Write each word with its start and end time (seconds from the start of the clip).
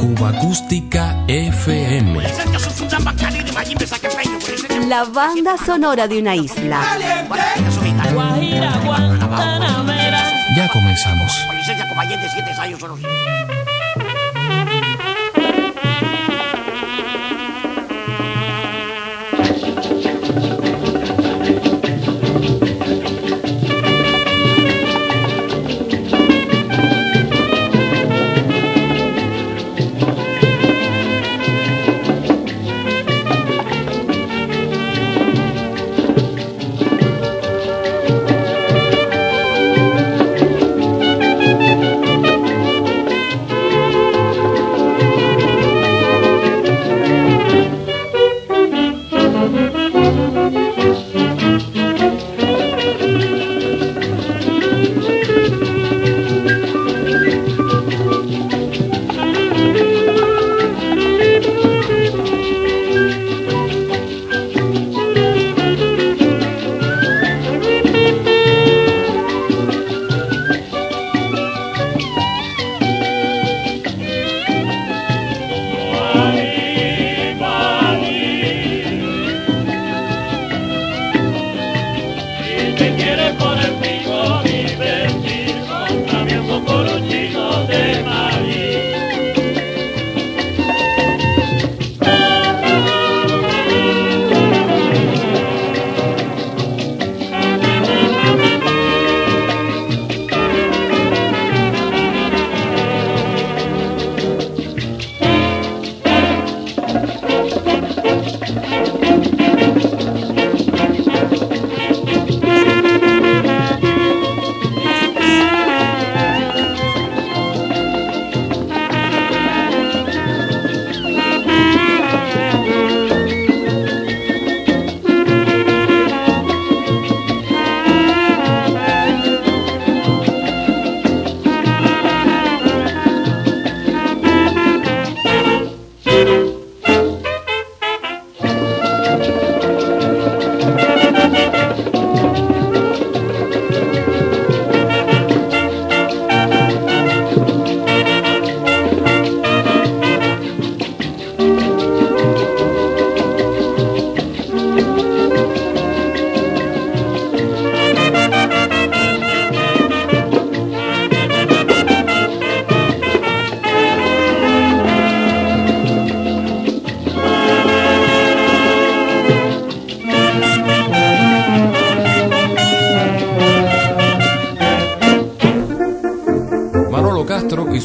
Cuba 0.00 0.30
Acústica 0.30 1.24
FM. 1.28 2.20
La 4.88 5.04
banda 5.04 5.56
sonora 5.56 6.08
de 6.08 6.18
una 6.18 6.34
isla. 6.34 6.80
Ya 10.56 10.68
comenzamos. 10.72 11.32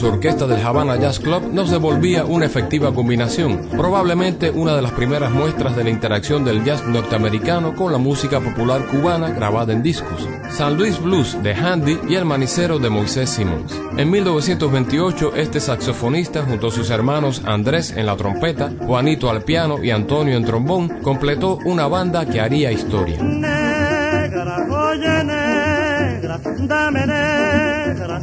Orquesta 0.07 0.47
del 0.47 0.65
Havana 0.65 0.97
Jazz 0.97 1.19
Club 1.19 1.51
nos 1.51 1.69
devolvía 1.69 2.25
una 2.25 2.45
efectiva 2.45 2.93
combinación, 2.93 3.67
probablemente 3.71 4.49
una 4.49 4.75
de 4.75 4.81
las 4.81 4.91
primeras 4.91 5.31
muestras 5.31 5.75
de 5.75 5.83
la 5.83 5.89
interacción 5.89 6.43
del 6.43 6.63
jazz 6.63 6.85
norteamericano 6.85 7.75
con 7.75 7.91
la 7.91 7.97
música 7.97 8.39
popular 8.39 8.85
cubana 8.85 9.29
grabada 9.29 9.73
en 9.73 9.83
discos. 9.83 10.27
San 10.49 10.77
Luis 10.77 11.01
Blues 11.01 11.41
de 11.43 11.53
Handy 11.53 11.99
y 12.09 12.15
El 12.15 12.25
Manicero 12.25 12.79
de 12.79 12.89
Moisés 12.89 13.29
Simons. 13.29 13.79
En 13.97 14.09
1928, 14.09 15.35
este 15.35 15.59
saxofonista, 15.59 16.43
junto 16.43 16.67
a 16.67 16.71
sus 16.71 16.89
hermanos 16.89 17.41
Andrés 17.45 17.93
en 17.95 18.05
la 18.05 18.15
trompeta, 18.15 18.71
Juanito 18.85 19.29
al 19.29 19.43
piano 19.43 19.83
y 19.83 19.91
Antonio 19.91 20.37
en 20.37 20.45
trombón, 20.45 21.01
completó 21.01 21.59
una 21.65 21.87
banda 21.87 22.25
que 22.25 22.39
haría 22.39 22.71
historia. 22.71 23.21
Negra, 23.21 24.67
oye 24.69 25.23
negra, 25.23 26.39
dame 26.59 27.05
negra, 27.05 28.21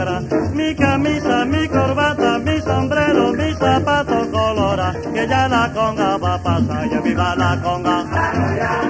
mi 0.00 0.74
camisa, 0.74 1.44
mi 1.44 1.68
corbata, 1.68 2.38
mi 2.38 2.58
sombrero, 2.62 3.32
mi 3.32 3.52
zapato 3.52 4.30
colora, 4.30 4.94
que 5.12 5.26
ya 5.26 5.46
la 5.46 5.70
conga 5.74 6.16
va 6.16 6.34
a 6.34 6.38
pasar, 6.38 6.88
ya 6.90 7.00
viva 7.00 7.34
la 7.36 7.60
conga, 7.62 8.04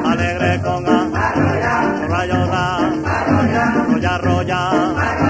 alegre 0.04 0.60
conga, 0.62 1.10
rayo 2.08 2.46
ra, 2.46 2.78
roya 3.88 4.18
roya, 4.18 5.29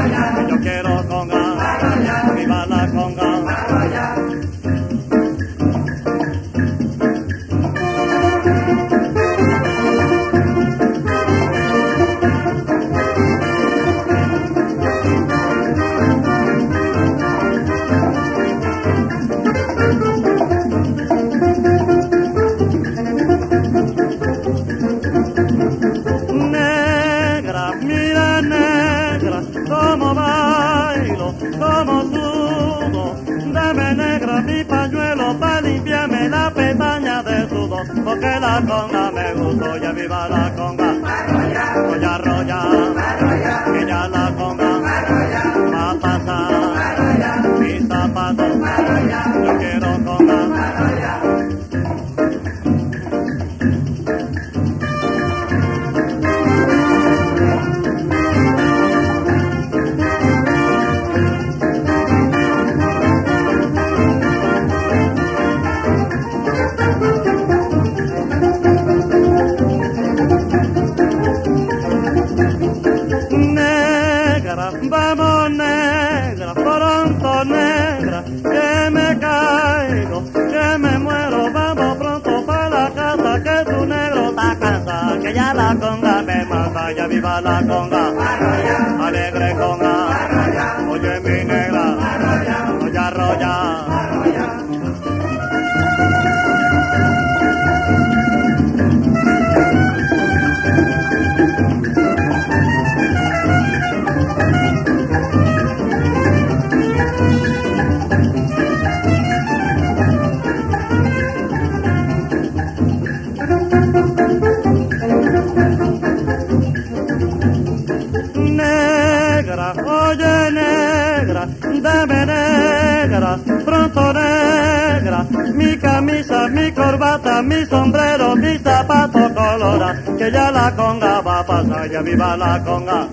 pronto 123.65 124.13
negra, 124.13 125.27
mi 125.53 125.77
camisa, 125.77 126.49
mi 126.49 126.73
corbata, 126.73 127.43
mi 127.43 127.65
sombrero, 127.67 128.35
mi 128.35 128.59
zapato 128.59 129.33
colora, 129.35 129.95
que 130.17 130.31
ya 130.31 130.51
la 130.51 130.73
conga 130.75 131.21
va 131.21 131.41
a 131.41 131.45
pasar, 131.45 131.91
ya 131.91 132.01
viva 132.03 132.37
la 132.37 132.63
conga, 132.65 133.09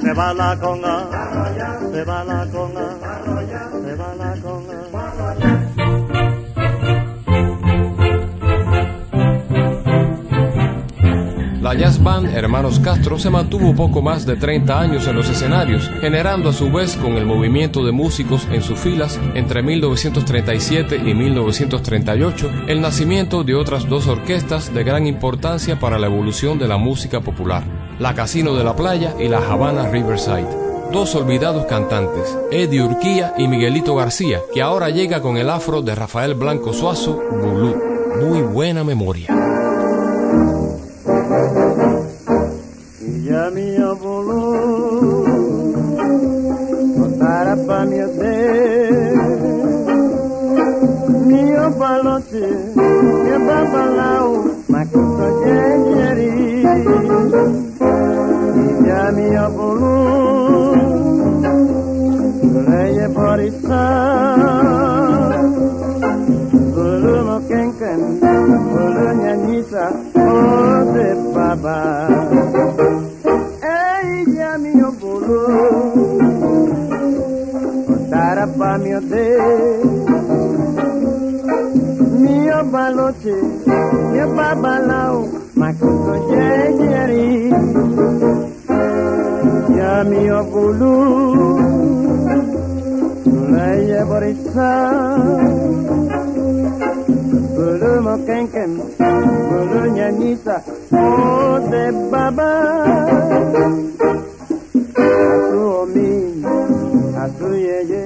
se 0.00 0.12
va 0.12 0.32
la 0.34 0.56
conga, 0.60 1.08
se 1.90 2.04
va 2.04 2.24
la 2.24 2.46
conga, 2.52 2.93
La 11.74 11.80
jazz 11.80 12.00
band 12.00 12.32
Hermanos 12.32 12.78
Castro 12.78 13.18
se 13.18 13.30
mantuvo 13.30 13.74
poco 13.74 14.00
más 14.00 14.24
de 14.24 14.36
30 14.36 14.78
años 14.78 15.08
en 15.08 15.16
los 15.16 15.28
escenarios, 15.28 15.90
generando 16.00 16.50
a 16.50 16.52
su 16.52 16.70
vez 16.70 16.96
con 16.96 17.14
el 17.14 17.26
movimiento 17.26 17.84
de 17.84 17.90
músicos 17.90 18.46
en 18.52 18.62
sus 18.62 18.78
filas 18.78 19.18
entre 19.34 19.60
1937 19.60 21.02
y 21.04 21.14
1938 21.14 22.50
el 22.68 22.80
nacimiento 22.80 23.42
de 23.42 23.56
otras 23.56 23.88
dos 23.88 24.06
orquestas 24.06 24.72
de 24.72 24.84
gran 24.84 25.08
importancia 25.08 25.76
para 25.80 25.98
la 25.98 26.06
evolución 26.06 26.60
de 26.60 26.68
la 26.68 26.76
música 26.76 27.22
popular, 27.22 27.64
la 27.98 28.14
Casino 28.14 28.54
de 28.54 28.62
la 28.62 28.76
Playa 28.76 29.12
y 29.18 29.26
la 29.26 29.38
Habana 29.38 29.88
Riverside. 29.88 30.46
Dos 30.92 31.12
olvidados 31.16 31.66
cantantes, 31.66 32.38
Eddie 32.52 32.84
Urquía 32.84 33.34
y 33.36 33.48
Miguelito 33.48 33.96
García, 33.96 34.38
que 34.54 34.62
ahora 34.62 34.90
llega 34.90 35.20
con 35.20 35.38
el 35.38 35.50
afro 35.50 35.82
de 35.82 35.96
Rafael 35.96 36.34
Blanco 36.34 36.72
Suazo, 36.72 37.20
Bulú. 37.32 37.74
Muy 38.20 38.42
buena 38.42 38.84
memoria. 38.84 39.53
ete 52.34 52.46
ye 53.26 53.36
babalao 53.46 54.34
makoto 54.72 55.26
jenyeri. 55.40 56.32
Ijami 58.66 59.26
obulu 59.46 59.94
leye 62.68 63.06
porisa 63.14 63.82
bulu 66.74 67.14
mokenken 67.28 68.00
bulu 68.70 69.06
nyanyisa 69.20 69.84
ode 70.26 71.08
baba. 71.34 71.78
Yeri 85.84 87.28
Yami 89.78 90.22
Abulu 90.40 90.94
Suleye 93.24 94.00
Borisa 94.08 94.70
Bulu 97.54 97.92
Mokenken 98.06 98.72
Bulu 99.48 99.82
Nyanisa 99.96 100.56
Ode 100.92 101.84
Baba 102.10 102.52
Asu 104.96 105.60
Omi 105.84 106.12
Asu 107.24 107.48
Yeye 107.66 108.04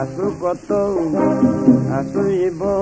Asu 0.00 0.26
Koto 0.38 0.82
Asu 1.98 2.22
Ibo 2.46 2.74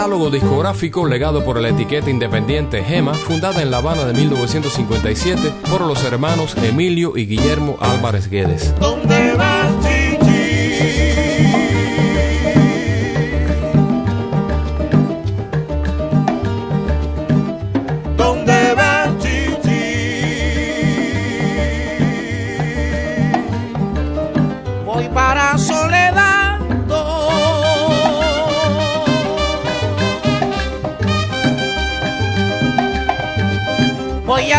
Catálogo 0.00 0.30
discográfico 0.30 1.04
legado 1.04 1.44
por 1.44 1.60
la 1.60 1.70
etiqueta 1.70 2.10
independiente 2.10 2.82
Gema, 2.84 3.12
fundada 3.12 3.60
en 3.60 3.70
La 3.70 3.78
Habana 3.78 4.04
de 4.04 4.14
1957 4.14 5.52
por 5.68 5.80
los 5.80 6.04
hermanos 6.04 6.56
Emilio 6.56 7.16
y 7.16 7.26
Guillermo 7.26 7.76
Álvarez 7.80 8.30
Guedes. 8.30 8.74
¿Dónde 8.78 9.34
vas, 9.34 9.89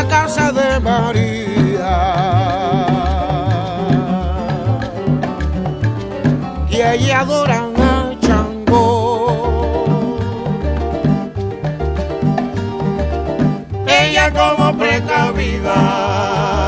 Casa 0.07 0.51
de 0.51 0.79
María. 0.79 1.97
Y 6.69 6.81
allí 6.81 7.11
adoran 7.11 7.73
a 7.77 8.15
Chango. 8.19 9.67
Ella 13.87 14.31
como 14.31 14.77
precavida. 14.77 16.60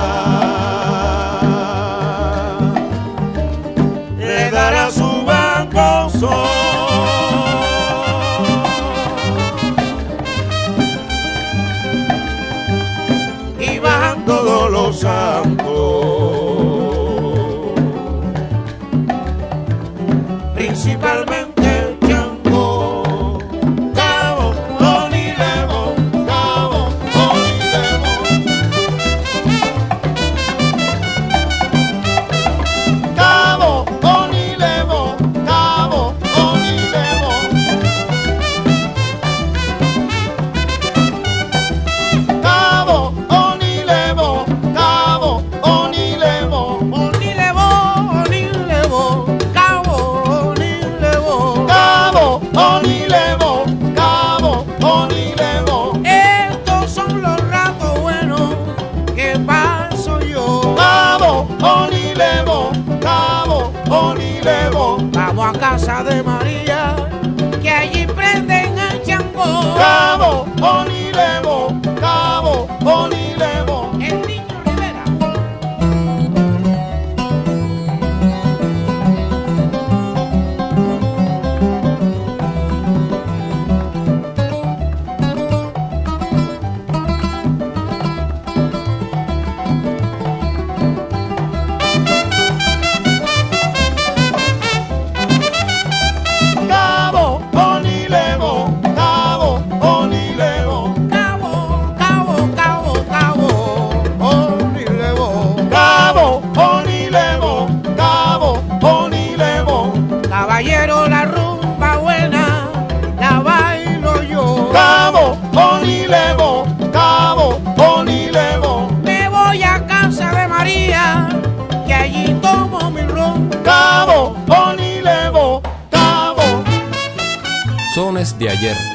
bravo, 69.83 70.47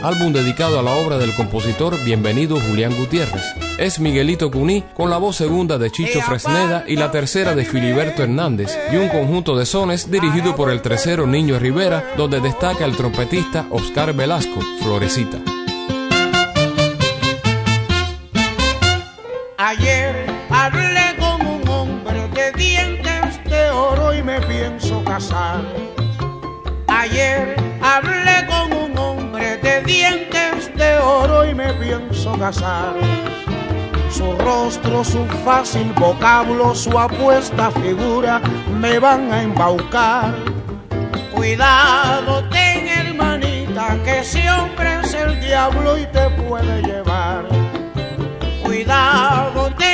álbum 0.02 0.32
dedicado 0.32 0.78
a 0.78 0.82
la 0.82 0.92
obra 0.92 1.18
del 1.18 1.34
compositor 1.34 2.02
bienvenido 2.04 2.60
Julián 2.60 2.96
Gutiérrez. 2.96 3.42
Es 3.78 3.98
Miguelito 3.98 4.50
Cuní 4.50 4.82
con 4.94 5.10
la 5.10 5.18
voz 5.18 5.36
segunda 5.36 5.78
de 5.78 5.90
Chicho 5.90 6.20
eh, 6.20 6.22
Fresneda 6.22 6.84
y 6.86 6.96
la 6.96 7.10
tercera 7.10 7.54
de 7.54 7.64
Filiberto 7.64 8.22
Hernández 8.22 8.76
y 8.92 8.96
un 8.96 9.08
conjunto 9.08 9.56
de 9.56 9.66
sones 9.66 10.10
dirigido 10.10 10.54
por 10.54 10.70
el 10.70 10.82
tercero 10.82 11.26
Niño 11.26 11.58
Rivera, 11.58 12.12
donde 12.16 12.40
destaca 12.40 12.84
el 12.84 12.96
trompetista 12.96 13.66
Oscar 13.70 14.14
Velasco, 14.14 14.60
Florecita. 14.80 15.57
Su 32.38 34.32
rostro, 34.38 35.02
su 35.02 35.26
fácil 35.44 35.92
vocablo, 35.98 36.72
su 36.72 36.96
apuesta 36.96 37.72
figura 37.72 38.40
me 38.80 39.00
van 39.00 39.32
a 39.32 39.42
embaucar. 39.42 40.36
Cuidado, 41.34 42.44
ten 42.48 42.86
hermanita, 42.86 43.98
que 44.04 44.22
siempre 44.22 45.00
es 45.02 45.14
el 45.14 45.40
diablo 45.40 45.98
y 45.98 46.06
te 46.06 46.30
puede 46.30 46.80
llevar. 46.82 47.48
Cuidado, 48.62 49.70
ten 49.76 49.87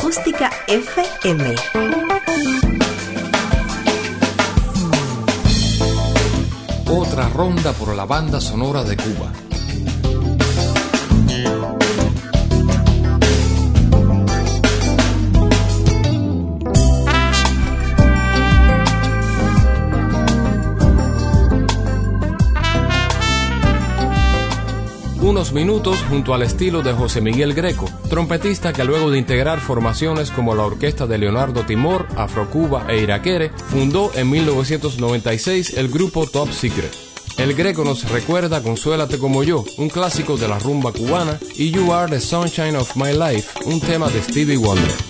Acústica 0.00 0.50
FM. 0.66 1.54
Otra 6.88 7.28
ronda 7.28 7.74
por 7.74 7.94
la 7.94 8.06
banda 8.06 8.40
sonora 8.40 8.82
de 8.82 8.96
Cuba. 8.96 9.30
Minutos 25.52 25.98
junto 26.08 26.34
al 26.34 26.42
estilo 26.42 26.82
de 26.82 26.92
José 26.92 27.20
Miguel 27.20 27.54
Greco, 27.54 27.88
trompetista 28.08 28.72
que 28.72 28.84
luego 28.84 29.10
de 29.10 29.18
integrar 29.18 29.60
formaciones 29.60 30.30
como 30.30 30.54
la 30.54 30.64
orquesta 30.64 31.06
de 31.06 31.18
Leonardo 31.18 31.64
Timor, 31.64 32.06
Afrocuba 32.16 32.86
e 32.88 32.98
Iraquere, 32.98 33.50
fundó 33.50 34.10
en 34.14 34.30
1996 34.30 35.74
el 35.76 35.88
grupo 35.88 36.26
Top 36.26 36.50
Secret. 36.52 36.94
El 37.36 37.54
Greco 37.54 37.84
nos 37.84 38.08
recuerda 38.10 38.62
Consuélate 38.62 39.18
como 39.18 39.42
yo, 39.42 39.64
un 39.78 39.88
clásico 39.88 40.36
de 40.36 40.48
la 40.48 40.58
rumba 40.58 40.92
cubana, 40.92 41.38
y 41.56 41.70
You 41.70 41.92
Are 41.92 42.10
the 42.10 42.20
Sunshine 42.20 42.76
of 42.76 42.96
My 42.96 43.12
Life, 43.12 43.60
un 43.64 43.80
tema 43.80 44.08
de 44.10 44.22
Stevie 44.22 44.56
Wonder. 44.56 45.09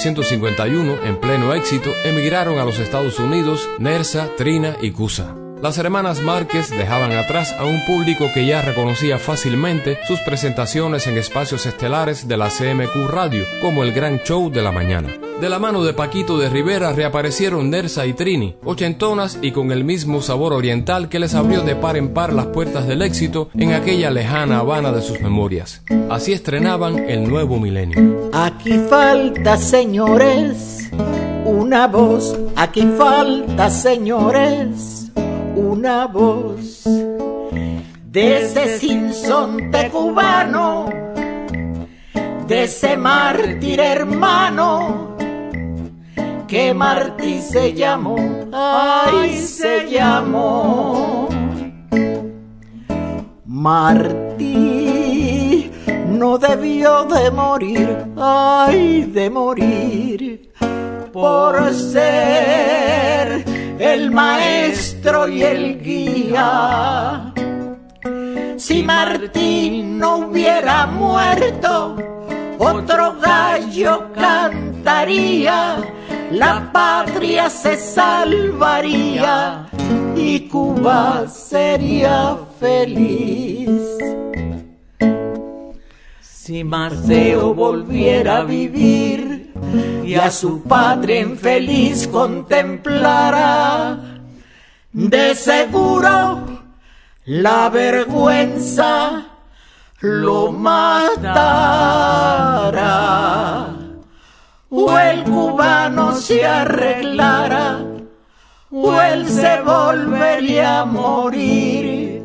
1951, 0.00 1.04
en 1.04 1.20
pleno 1.20 1.52
éxito, 1.54 1.92
emigraron 2.04 2.58
a 2.58 2.64
los 2.64 2.78
Estados 2.78 3.18
Unidos 3.18 3.68
Nersa, 3.78 4.30
Trina 4.34 4.76
y 4.80 4.92
Cusa. 4.92 5.39
Las 5.62 5.76
hermanas 5.76 6.22
Márquez 6.22 6.70
dejaban 6.70 7.12
atrás 7.12 7.54
a 7.58 7.66
un 7.66 7.84
público 7.84 8.24
que 8.32 8.46
ya 8.46 8.62
reconocía 8.62 9.18
fácilmente 9.18 9.98
sus 10.08 10.18
presentaciones 10.20 11.06
en 11.06 11.18
espacios 11.18 11.66
estelares 11.66 12.26
de 12.26 12.38
la 12.38 12.48
CMQ 12.48 13.10
Radio, 13.10 13.44
como 13.60 13.84
el 13.84 13.92
Gran 13.92 14.20
Show 14.20 14.50
de 14.50 14.62
la 14.62 14.72
Mañana. 14.72 15.10
De 15.38 15.50
la 15.50 15.58
mano 15.58 15.84
de 15.84 15.92
Paquito 15.92 16.38
de 16.38 16.48
Rivera 16.48 16.94
reaparecieron 16.94 17.68
Nersa 17.68 18.06
y 18.06 18.14
Trini, 18.14 18.56
ochentonas 18.64 19.38
y 19.42 19.52
con 19.52 19.70
el 19.70 19.84
mismo 19.84 20.22
sabor 20.22 20.54
oriental 20.54 21.10
que 21.10 21.18
les 21.18 21.34
abrió 21.34 21.60
de 21.60 21.76
par 21.76 21.98
en 21.98 22.14
par 22.14 22.32
las 22.32 22.46
puertas 22.46 22.86
del 22.86 23.02
éxito 23.02 23.50
en 23.54 23.74
aquella 23.74 24.10
lejana 24.10 24.60
Habana 24.60 24.92
de 24.92 25.02
sus 25.02 25.20
memorias. 25.20 25.82
Así 26.08 26.32
estrenaban 26.32 26.98
el 26.98 27.28
nuevo 27.28 27.58
milenio. 27.58 28.30
Aquí 28.32 28.78
falta, 28.88 29.58
señores, 29.58 30.90
una 31.44 31.86
voz. 31.86 32.38
Aquí 32.56 32.86
falta, 32.96 33.68
señores, 33.68 34.99
una 35.54 36.06
voz. 36.06 36.84
De 36.84 38.42
ese 38.42 38.78
sinsonte 38.78 39.88
cubano, 39.90 40.88
de 42.46 42.64
ese 42.64 42.96
mártir 42.96 43.78
hermano, 43.78 45.16
que 46.48 46.74
Martí 46.74 47.40
se 47.40 47.72
llamó, 47.72 48.16
ay, 48.52 49.36
se 49.36 49.88
llamó. 49.88 51.28
Martí 53.44 54.90
no 56.08 56.36
debió 56.38 57.04
de 57.04 57.30
morir, 57.30 57.96
ay, 58.16 59.02
de 59.02 59.30
morir, 59.30 60.52
por 61.12 61.72
ser 61.72 63.49
el 63.80 64.10
maestro 64.10 65.26
y 65.26 65.42
el 65.42 65.80
guía. 65.80 67.32
Si 68.58 68.82
Martín 68.82 69.98
no 69.98 70.18
hubiera 70.18 70.86
muerto, 70.86 71.96
otro 72.58 73.16
gallo 73.18 74.12
cantaría, 74.12 75.78
la 76.30 76.70
patria 76.70 77.48
se 77.48 77.76
salvaría 77.76 79.66
y 80.14 80.40
Cuba 80.40 81.26
sería 81.26 82.36
feliz. 82.60 83.70
Si 86.20 86.64
Marceo 86.64 87.54
volviera 87.54 88.38
a 88.38 88.44
vivir 88.44 89.39
y 90.04 90.14
a 90.14 90.30
su 90.30 90.62
padre 90.62 91.20
infeliz 91.20 92.08
contemplara, 92.08 93.98
de 94.92 95.34
seguro 95.34 96.40
la 97.24 97.68
vergüenza 97.68 99.26
lo 100.00 100.50
matará. 100.52 101.26
O 104.70 104.98
el 104.98 105.24
cubano 105.24 106.14
se 106.14 106.46
arreglara, 106.46 107.80
o 108.70 109.00
él 109.00 109.28
se 109.28 109.60
volvería 109.62 110.80
a 110.80 110.84
morir, 110.84 112.22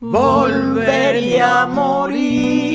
volvería 0.00 1.62
a 1.62 1.66
morir. 1.66 2.73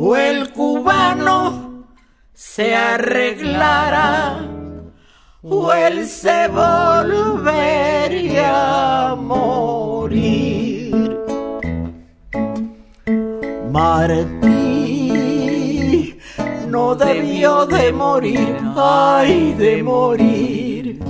O 0.00 0.14
el 0.14 0.52
cubano 0.52 1.86
se 2.32 2.72
arreglara, 2.72 4.38
o 5.42 5.72
él 5.72 6.06
se 6.06 6.46
volvería 6.46 7.48
a 9.08 9.16
morir. 9.16 10.94
Martí 13.72 14.56
no 16.68 16.94
debió 16.94 17.66
de 17.66 17.92
morir, 17.92 18.56
ay 18.76 19.52
de 19.54 19.82
morir, 19.82 21.00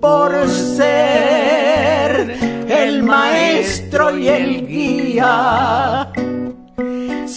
por 0.00 0.48
ser 0.48 2.36
el 2.68 3.04
maestro 3.04 4.18
y 4.18 4.26
el 4.26 4.66
guía. 4.66 6.10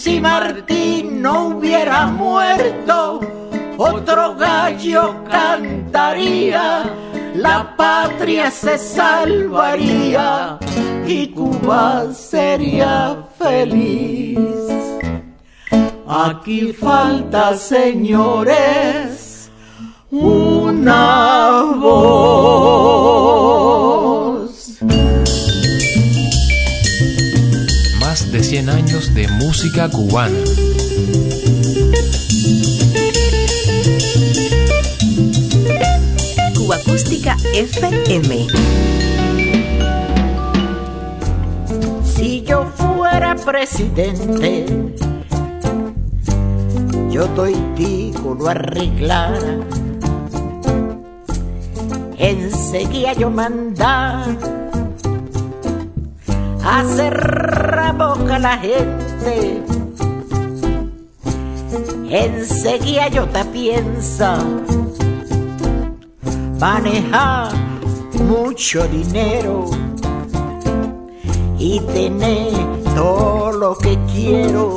Si 0.00 0.20
Martín 0.20 1.20
no 1.20 1.48
hubiera 1.48 2.06
muerto, 2.06 3.18
otro 3.76 4.36
gallo 4.36 5.24
cantaría, 5.28 6.84
la 7.34 7.74
patria 7.76 8.48
se 8.48 8.78
salvaría 8.78 10.56
y 11.04 11.26
Cuba 11.30 12.12
sería 12.14 13.24
feliz. 13.36 14.38
Aquí 16.06 16.72
falta, 16.72 17.56
señores, 17.56 19.50
una 20.12 21.72
voz. 21.74 23.57
100 28.48 28.70
años 28.70 29.12
de 29.12 29.28
música 29.28 29.90
cubana. 29.90 30.38
Cuba 36.56 36.76
Acústica 36.76 37.36
FM. 37.52 38.46
Si 42.06 42.40
yo 42.40 42.64
fuera 42.74 43.36
presidente, 43.36 44.64
yo 47.10 47.26
doy 47.36 47.54
tico 47.76 48.34
lo 48.34 48.48
arreglara. 48.48 49.58
Enseguida 52.16 53.12
yo 53.12 53.28
mandar 53.28 54.24
a 56.64 56.82
cerrar 57.78 57.96
boca 57.96 58.38
la 58.38 58.58
gente. 58.58 59.62
Enseguida 62.10 63.08
yo 63.08 63.26
te 63.28 63.44
piensa 63.46 64.38
manejar 66.58 67.52
mucho 68.24 68.88
dinero 68.88 69.66
y 71.58 71.80
tener 71.80 72.52
todo 72.94 73.52
lo 73.52 73.76
que 73.76 73.98
quiero. 74.12 74.76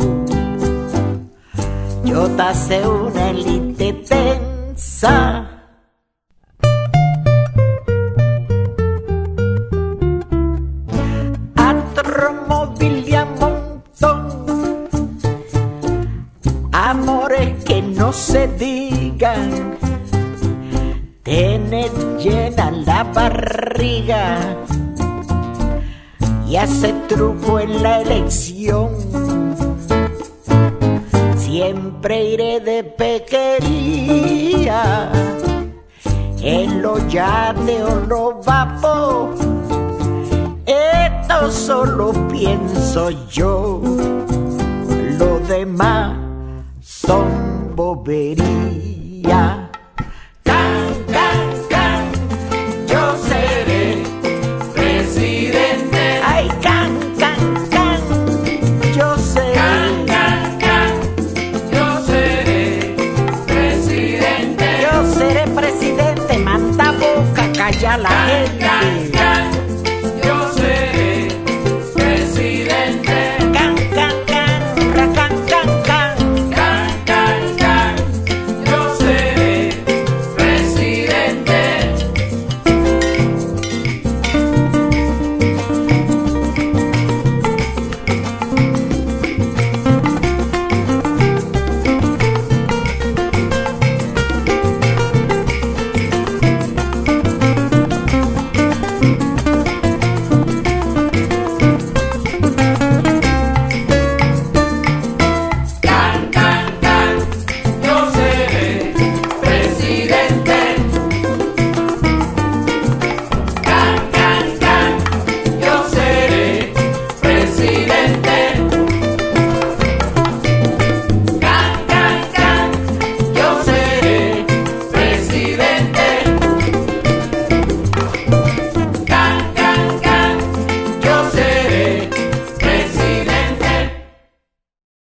Yo 2.04 2.28
te 2.28 2.42
hace 2.42 2.88
una 2.88 3.30
elite 3.30 3.94
tensa. 3.94 5.41
Tener 21.24 21.92
llena 22.18 22.72
la 22.72 23.04
barriga 23.04 24.40
y 26.48 26.56
hace 26.56 26.94
truco 27.08 27.60
en 27.60 27.84
la 27.84 28.02
elección. 28.02 28.90
Siempre 31.38 32.26
iré 32.26 32.60
de 32.60 32.84
pequería 32.84 34.32
en 36.42 36.82
los 36.82 37.08
yates 37.08 37.84
o 37.84 37.96
los 38.08 38.44
vapor. 38.44 39.36
Esto 40.66 41.52
solo 41.52 42.14
pienso 42.30 43.12
yo, 43.30 43.80
lo 45.20 45.40
demás 45.48 46.18
son 46.82 47.76
bobería. 47.76 49.61
Boca, 67.98 68.04
calla 68.04 68.10
la 68.10 68.82
gente. 68.82 69.11